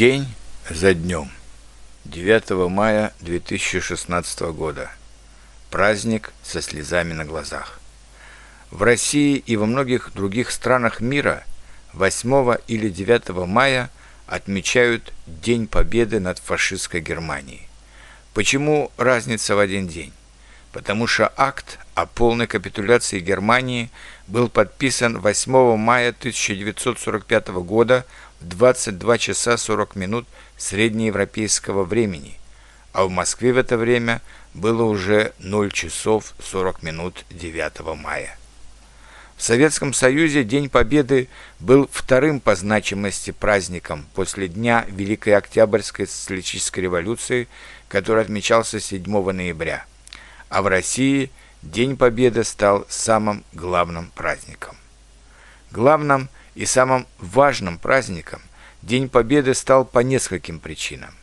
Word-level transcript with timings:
День 0.00 0.26
за 0.70 0.94
днем. 0.94 1.30
9 2.06 2.70
мая 2.70 3.12
2016 3.20 4.40
года. 4.56 4.90
Праздник 5.68 6.32
со 6.42 6.62
слезами 6.62 7.12
на 7.12 7.26
глазах. 7.26 7.78
В 8.70 8.82
России 8.82 9.36
и 9.36 9.56
во 9.58 9.66
многих 9.66 10.14
других 10.14 10.52
странах 10.52 11.02
мира 11.02 11.44
8 11.92 12.60
или 12.66 12.88
9 12.88 13.46
мая 13.46 13.90
отмечают 14.26 15.12
День 15.26 15.66
Победы 15.66 16.18
над 16.18 16.38
фашистской 16.38 17.02
Германией. 17.02 17.68
Почему 18.32 18.90
разница 18.96 19.54
в 19.54 19.58
один 19.58 19.86
день? 19.86 20.14
Потому 20.72 21.06
что 21.06 21.32
акт 21.36 21.78
о 21.94 22.06
полной 22.06 22.46
капитуляции 22.46 23.18
Германии 23.18 23.90
был 24.28 24.48
подписан 24.48 25.18
8 25.18 25.76
мая 25.76 26.10
1945 26.10 27.48
года 27.48 28.06
22 28.40 29.18
часа 29.18 29.56
40 29.56 29.96
минут 29.96 30.26
среднеевропейского 30.56 31.84
времени, 31.84 32.38
а 32.92 33.04
в 33.04 33.10
Москве 33.10 33.52
в 33.52 33.58
это 33.58 33.76
время 33.76 34.22
было 34.54 34.84
уже 34.84 35.32
0 35.38 35.72
часов 35.72 36.34
40 36.40 36.82
минут 36.82 37.24
9 37.30 37.96
мая. 37.96 38.36
В 39.36 39.42
Советском 39.42 39.94
Союзе 39.94 40.44
День 40.44 40.68
Победы 40.68 41.28
был 41.60 41.88
вторым 41.90 42.40
по 42.40 42.54
значимости 42.54 43.30
праздником 43.30 44.06
после 44.14 44.48
Дня 44.48 44.84
Великой 44.88 45.34
Октябрьской 45.34 46.06
социалистической 46.06 46.82
революции, 46.82 47.48
который 47.88 48.22
отмечался 48.22 48.80
7 48.80 49.02
ноября. 49.32 49.86
А 50.50 50.60
в 50.60 50.66
России 50.66 51.30
День 51.62 51.96
Победы 51.96 52.44
стал 52.44 52.84
самым 52.90 53.44
главным 53.52 54.10
праздником. 54.14 54.76
Главным– 55.70 56.28
и 56.54 56.66
самым 56.66 57.06
важным 57.18 57.78
праздником 57.78 58.42
День 58.82 59.08
Победы 59.08 59.54
стал 59.54 59.84
по 59.84 60.00
нескольким 60.00 60.58
причинам. 60.58 61.14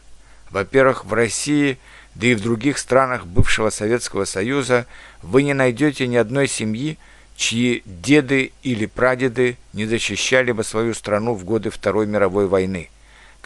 Во-первых, 0.49 1.05
в 1.05 1.13
России, 1.13 1.77
да 2.15 2.27
и 2.27 2.35
в 2.35 2.41
других 2.41 2.77
странах 2.77 3.25
бывшего 3.25 3.69
Советского 3.69 4.25
Союза 4.25 4.85
вы 5.21 5.43
не 5.43 5.53
найдете 5.53 6.07
ни 6.07 6.15
одной 6.15 6.47
семьи, 6.47 6.97
чьи 7.35 7.83
деды 7.85 8.51
или 8.63 8.85
прадеды 8.85 9.57
не 9.73 9.85
защищали 9.85 10.51
бы 10.51 10.63
свою 10.63 10.93
страну 10.93 11.33
в 11.33 11.43
годы 11.43 11.69
Второй 11.69 12.07
мировой 12.07 12.47
войны, 12.47 12.89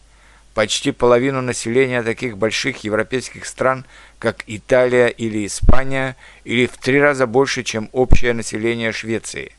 почти 0.55 0.93
половину 0.93 1.43
населения 1.43 2.05
таких 2.05 2.39
больших 2.39 2.85
европейских 2.85 3.47
стран, 3.47 3.85
как 4.21 4.45
Италия 4.47 5.09
или 5.09 5.45
Испания, 5.45 6.15
или 6.45 6.67
в 6.67 6.79
три 6.79 7.01
раза 7.01 7.27
больше, 7.27 7.65
чем 7.65 7.89
общее 7.91 8.33
население 8.33 8.93
Швеции. 8.93 9.55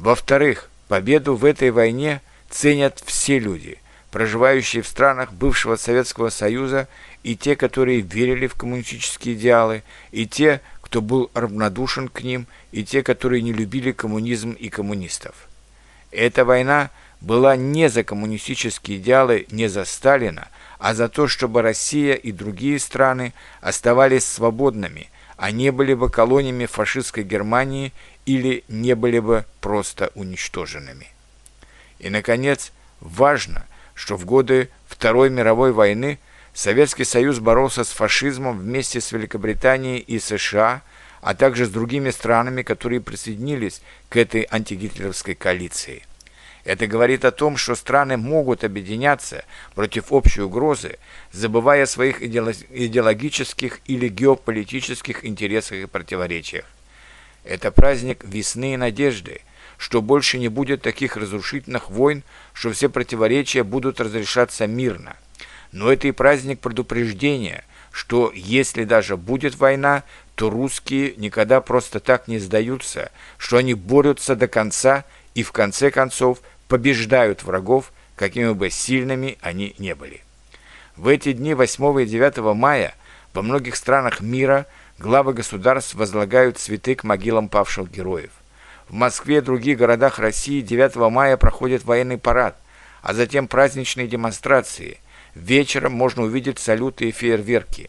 Во-вторых, 0.00 0.68
победу 0.88 1.36
в 1.36 1.44
этой 1.44 1.70
войне 1.70 2.20
ценят 2.48 3.00
все 3.04 3.38
люди– 3.38 3.78
проживающие 4.10 4.82
в 4.82 4.88
странах 4.88 5.32
бывшего 5.32 5.76
Советского 5.76 6.30
Союза, 6.30 6.88
и 7.22 7.36
те, 7.36 7.56
которые 7.56 8.00
верили 8.00 8.46
в 8.46 8.54
коммунистические 8.54 9.34
идеалы, 9.34 9.82
и 10.10 10.26
те, 10.26 10.60
кто 10.80 11.00
был 11.00 11.30
равнодушен 11.34 12.08
к 12.08 12.22
ним, 12.22 12.46
и 12.72 12.84
те, 12.84 13.02
которые 13.02 13.42
не 13.42 13.52
любили 13.52 13.92
коммунизм 13.92 14.52
и 14.52 14.68
коммунистов. 14.68 15.34
Эта 16.10 16.44
война 16.44 16.90
была 17.20 17.56
не 17.56 17.88
за 17.88 18.02
коммунистические 18.02 18.98
идеалы, 18.98 19.46
не 19.50 19.68
за 19.68 19.84
Сталина, 19.84 20.48
а 20.78 20.94
за 20.94 21.08
то, 21.08 21.28
чтобы 21.28 21.62
Россия 21.62 22.14
и 22.14 22.32
другие 22.32 22.78
страны 22.78 23.32
оставались 23.60 24.24
свободными, 24.24 25.10
а 25.36 25.52
не 25.52 25.70
были 25.70 25.94
бы 25.94 26.10
колониями 26.10 26.66
фашистской 26.66 27.22
Германии 27.22 27.92
или 28.30 28.62
не 28.68 28.94
были 28.94 29.18
бы 29.18 29.44
просто 29.60 30.12
уничтоженными. 30.14 31.08
И, 31.98 32.10
наконец, 32.10 32.70
важно, 33.00 33.66
что 33.94 34.16
в 34.16 34.24
годы 34.24 34.68
Второй 34.86 35.30
мировой 35.30 35.72
войны 35.72 36.20
Советский 36.54 37.02
Союз 37.02 37.40
боролся 37.40 37.82
с 37.82 37.88
фашизмом 37.88 38.60
вместе 38.60 39.00
с 39.00 39.10
Великобританией 39.10 39.98
и 39.98 40.20
США, 40.20 40.82
а 41.20 41.34
также 41.34 41.66
с 41.66 41.70
другими 41.70 42.10
странами, 42.10 42.62
которые 42.62 43.00
присоединились 43.00 43.82
к 44.08 44.16
этой 44.16 44.46
антигитлеровской 44.48 45.34
коалиции. 45.34 46.04
Это 46.64 46.86
говорит 46.86 47.24
о 47.24 47.32
том, 47.32 47.56
что 47.56 47.74
страны 47.74 48.16
могут 48.16 48.62
объединяться 48.62 49.44
против 49.74 50.12
общей 50.12 50.42
угрозы, 50.42 50.98
забывая 51.32 51.82
о 51.82 51.88
своих 51.88 52.22
идеологических 52.22 53.80
или 53.86 54.06
геополитических 54.06 55.24
интересах 55.24 55.78
и 55.78 55.86
противоречиях. 55.86 56.64
Это 57.44 57.70
праздник 57.70 58.24
весны 58.24 58.74
и 58.74 58.76
надежды, 58.76 59.40
что 59.78 60.02
больше 60.02 60.38
не 60.38 60.48
будет 60.48 60.82
таких 60.82 61.16
разрушительных 61.16 61.90
войн, 61.90 62.22
что 62.52 62.72
все 62.72 62.88
противоречия 62.88 63.62
будут 63.62 64.00
разрешаться 64.00 64.66
мирно. 64.66 65.16
Но 65.72 65.90
это 65.90 66.08
и 66.08 66.12
праздник 66.12 66.60
предупреждения, 66.60 67.64
что 67.92 68.30
если 68.34 68.84
даже 68.84 69.16
будет 69.16 69.56
война, 69.56 70.02
то 70.34 70.50
русские 70.50 71.14
никогда 71.16 71.60
просто 71.60 72.00
так 72.00 72.28
не 72.28 72.38
сдаются, 72.38 73.10
что 73.38 73.56
они 73.56 73.74
борются 73.74 74.36
до 74.36 74.48
конца 74.48 75.04
и 75.34 75.42
в 75.42 75.52
конце 75.52 75.90
концов 75.90 76.40
побеждают 76.68 77.42
врагов, 77.42 77.92
какими 78.16 78.52
бы 78.52 78.70
сильными 78.70 79.38
они 79.40 79.74
не 79.78 79.94
были. 79.94 80.22
В 80.96 81.08
эти 81.08 81.32
дни 81.32 81.54
8 81.54 82.02
и 82.02 82.06
9 82.06 82.54
мая 82.54 82.94
во 83.32 83.42
многих 83.42 83.76
странах 83.76 84.20
мира 84.20 84.66
главы 85.00 85.32
государств 85.32 85.94
возлагают 85.94 86.58
цветы 86.58 86.94
к 86.94 87.04
могилам 87.04 87.48
павших 87.48 87.90
героев. 87.90 88.30
В 88.88 88.92
Москве 88.92 89.38
и 89.38 89.40
других 89.40 89.78
городах 89.78 90.18
России 90.18 90.60
9 90.60 90.96
мая 91.10 91.38
проходит 91.38 91.84
военный 91.84 92.18
парад, 92.18 92.56
а 93.00 93.14
затем 93.14 93.48
праздничные 93.48 94.06
демонстрации. 94.06 94.98
Вечером 95.34 95.92
можно 95.92 96.22
увидеть 96.22 96.58
салюты 96.58 97.08
и 97.08 97.12
фейерверки. 97.12 97.88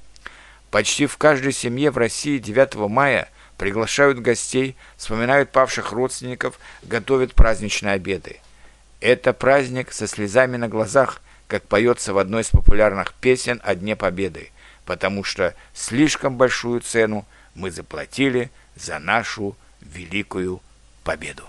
Почти 0.69 1.05
в 1.05 1.17
каждой 1.17 1.51
семье 1.51 1.91
в 1.91 1.97
России 1.97 2.37
9 2.37 2.75
мая 2.89 3.29
приглашают 3.57 4.19
гостей, 4.19 4.77
вспоминают 4.95 5.51
павших 5.51 5.91
родственников, 5.91 6.59
готовят 6.83 7.33
праздничные 7.33 7.95
обеды. 7.95 8.39
Это 9.01 9.33
праздник 9.33 9.91
со 9.91 10.07
слезами 10.07 10.55
на 10.55 10.69
глазах, 10.69 11.21
как 11.47 11.63
поется 11.63 12.13
в 12.13 12.17
одной 12.19 12.43
из 12.43 12.49
популярных 12.49 13.13
песен 13.15 13.59
о 13.65 13.75
Дне 13.75 13.97
Победы, 13.97 14.51
потому 14.91 15.23
что 15.23 15.55
слишком 15.73 16.35
большую 16.35 16.81
цену 16.81 17.25
мы 17.55 17.71
заплатили 17.71 18.51
за 18.75 18.99
нашу 18.99 19.55
великую 19.79 20.61
победу. 21.05 21.43